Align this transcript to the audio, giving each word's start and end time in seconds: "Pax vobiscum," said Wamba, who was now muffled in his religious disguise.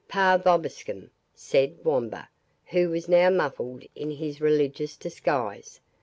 "Pax 0.07 0.43
vobiscum," 0.43 1.11
said 1.35 1.77
Wamba, 1.85 2.27
who 2.71 2.89
was 2.89 3.07
now 3.07 3.29
muffled 3.29 3.83
in 3.93 4.09
his 4.09 4.41
religious 4.41 4.97
disguise. 4.97 5.79